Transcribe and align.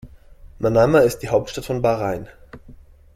Manama 0.59 1.01
ist 1.01 1.19
die 1.19 1.29
Hauptstadt 1.29 1.65
von 1.67 1.83
Bahrain. 1.83 2.27